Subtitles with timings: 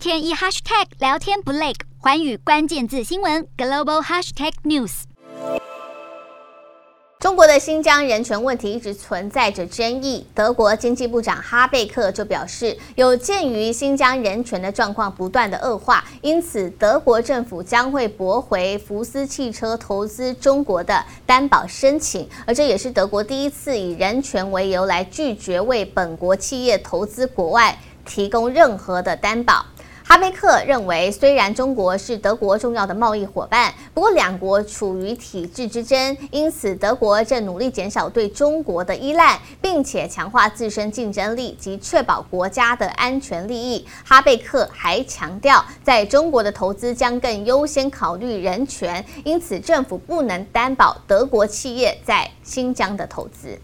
[0.00, 5.02] 天一 hashtag 聊天不累，寰宇关键字新闻 global hashtag news。
[7.18, 10.26] 中国的新疆人权问题一直存在着争议。
[10.34, 29.66] 德国经济部长哈贝克就表示，有鉴于新疆人权的状况不断的恶化，因此德国政府将会驳回福斯汽车投资中国的担保申请，而这也是德国第一次以人权为由来拒绝为本国企业投资国外提供任何的担保。
[30.10, 43.86] 哈贝克认为，虽然中国是德国重要的贸易伙伴，不过两国处于体制之争，因此德国正努力减少对中国的依赖，并且强化自身竞争力及确保国家的安全利益。
[44.04, 53.56] 哈贝克还强调，在中国的投资将更优先考虑人权，因此政府不能担保德国企业在新疆的投资。